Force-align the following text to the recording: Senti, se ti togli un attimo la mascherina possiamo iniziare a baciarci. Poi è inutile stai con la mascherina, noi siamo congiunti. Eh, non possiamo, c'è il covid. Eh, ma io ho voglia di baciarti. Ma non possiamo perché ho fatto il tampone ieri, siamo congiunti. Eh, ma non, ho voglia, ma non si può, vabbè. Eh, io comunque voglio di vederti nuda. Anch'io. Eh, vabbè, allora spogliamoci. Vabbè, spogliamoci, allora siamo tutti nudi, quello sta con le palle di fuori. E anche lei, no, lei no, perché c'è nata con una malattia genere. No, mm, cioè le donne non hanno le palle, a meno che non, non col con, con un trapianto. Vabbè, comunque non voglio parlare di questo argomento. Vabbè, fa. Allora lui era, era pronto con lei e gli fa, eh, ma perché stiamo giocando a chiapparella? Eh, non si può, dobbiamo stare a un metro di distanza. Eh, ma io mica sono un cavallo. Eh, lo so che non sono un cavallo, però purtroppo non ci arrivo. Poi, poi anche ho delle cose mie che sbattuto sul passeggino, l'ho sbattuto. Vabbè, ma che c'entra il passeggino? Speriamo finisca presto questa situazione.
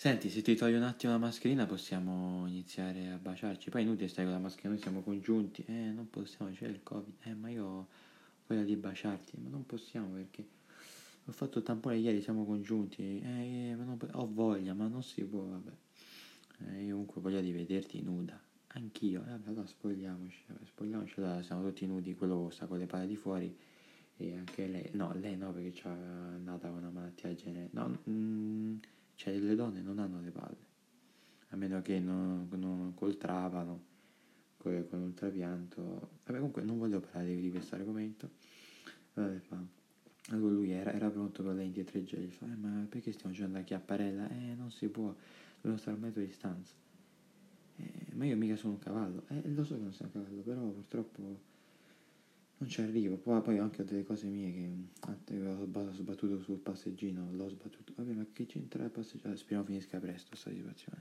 Senti, 0.00 0.30
se 0.30 0.40
ti 0.40 0.54
togli 0.56 0.72
un 0.72 0.82
attimo 0.82 1.12
la 1.12 1.18
mascherina 1.18 1.66
possiamo 1.66 2.46
iniziare 2.46 3.10
a 3.10 3.18
baciarci. 3.18 3.68
Poi 3.68 3.82
è 3.82 3.84
inutile 3.84 4.08
stai 4.08 4.24
con 4.24 4.32
la 4.32 4.38
mascherina, 4.38 4.72
noi 4.72 4.80
siamo 4.80 5.02
congiunti. 5.02 5.62
Eh, 5.66 5.92
non 5.92 6.08
possiamo, 6.08 6.50
c'è 6.52 6.68
il 6.68 6.82
covid. 6.82 7.16
Eh, 7.24 7.34
ma 7.34 7.50
io 7.50 7.66
ho 7.66 7.86
voglia 8.46 8.62
di 8.62 8.76
baciarti. 8.76 9.36
Ma 9.42 9.50
non 9.50 9.66
possiamo 9.66 10.06
perché 10.14 10.42
ho 11.26 11.32
fatto 11.32 11.58
il 11.58 11.64
tampone 11.64 11.98
ieri, 11.98 12.22
siamo 12.22 12.46
congiunti. 12.46 13.20
Eh, 13.20 13.74
ma 13.76 13.84
non, 13.84 13.98
ho 14.12 14.26
voglia, 14.32 14.72
ma 14.72 14.88
non 14.88 15.02
si 15.02 15.22
può, 15.22 15.42
vabbè. 15.42 15.72
Eh, 16.70 16.84
io 16.84 16.92
comunque 16.92 17.20
voglio 17.20 17.42
di 17.42 17.52
vederti 17.52 18.00
nuda. 18.00 18.40
Anch'io. 18.68 19.20
Eh, 19.20 19.28
vabbè, 19.32 19.48
allora 19.50 19.66
spogliamoci. 19.66 20.44
Vabbè, 20.46 20.64
spogliamoci, 20.64 21.14
allora 21.18 21.42
siamo 21.42 21.62
tutti 21.62 21.86
nudi, 21.86 22.14
quello 22.14 22.48
sta 22.50 22.64
con 22.64 22.78
le 22.78 22.86
palle 22.86 23.06
di 23.06 23.16
fuori. 23.16 23.54
E 24.16 24.36
anche 24.36 24.66
lei, 24.66 24.88
no, 24.92 25.14
lei 25.18 25.36
no, 25.36 25.52
perché 25.52 25.72
c'è 25.72 25.90
nata 26.42 26.68
con 26.68 26.78
una 26.78 26.90
malattia 26.90 27.34
genere. 27.34 27.68
No, 27.72 27.98
mm, 28.08 28.59
cioè 29.20 29.38
le 29.38 29.54
donne 29.54 29.82
non 29.82 29.98
hanno 29.98 30.18
le 30.22 30.30
palle, 30.30 30.66
a 31.50 31.56
meno 31.56 31.82
che 31.82 32.00
non, 32.00 32.48
non 32.52 32.94
col 32.94 33.18
con, 34.56 34.86
con 34.88 34.98
un 34.98 35.12
trapianto. 35.12 35.82
Vabbè, 36.24 36.38
comunque 36.38 36.62
non 36.62 36.78
voglio 36.78 37.00
parlare 37.00 37.36
di 37.36 37.50
questo 37.50 37.74
argomento. 37.74 38.30
Vabbè, 39.12 39.38
fa. 39.40 39.62
Allora 40.30 40.54
lui 40.54 40.70
era, 40.70 40.94
era 40.94 41.10
pronto 41.10 41.42
con 41.42 41.54
lei 41.54 41.70
e 41.70 41.98
gli 42.00 42.30
fa, 42.30 42.46
eh, 42.46 42.56
ma 42.56 42.86
perché 42.88 43.12
stiamo 43.12 43.34
giocando 43.34 43.58
a 43.58 43.60
chiapparella? 43.60 44.30
Eh, 44.30 44.54
non 44.56 44.70
si 44.70 44.88
può, 44.88 45.14
dobbiamo 45.56 45.76
stare 45.76 45.96
a 45.96 45.98
un 45.98 46.06
metro 46.06 46.22
di 46.22 46.26
distanza. 46.26 46.72
Eh, 47.76 48.14
ma 48.14 48.24
io 48.24 48.36
mica 48.36 48.56
sono 48.56 48.72
un 48.72 48.78
cavallo. 48.78 49.24
Eh, 49.28 49.52
lo 49.52 49.64
so 49.64 49.74
che 49.74 49.82
non 49.82 49.92
sono 49.92 50.08
un 50.14 50.22
cavallo, 50.22 50.40
però 50.40 50.62
purtroppo 50.62 51.40
non 52.56 52.68
ci 52.70 52.80
arrivo. 52.80 53.16
Poi, 53.16 53.42
poi 53.42 53.58
anche 53.58 53.82
ho 53.82 53.84
delle 53.84 54.02
cose 54.02 54.28
mie 54.28 54.50
che 54.50 54.70
sbattuto 55.92 56.40
sul 56.40 56.58
passeggino, 56.58 57.30
l'ho 57.32 57.48
sbattuto. 57.48 57.92
Vabbè, 57.96 58.12
ma 58.12 58.26
che 58.32 58.46
c'entra 58.46 58.84
il 58.84 58.90
passeggino? 58.90 59.36
Speriamo 59.36 59.64
finisca 59.64 59.98
presto 59.98 60.28
questa 60.30 60.50
situazione. 60.50 60.88